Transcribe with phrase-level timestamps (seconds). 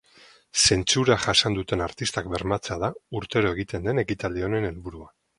[0.67, 5.07] Zentsura jasan duten artistak bermatzea da urtero egiten den ekitaldi honen helburua.